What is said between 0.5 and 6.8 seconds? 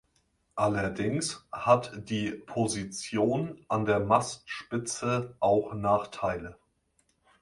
Allerdings hat die Position an der Mastspitze auch Nachteile.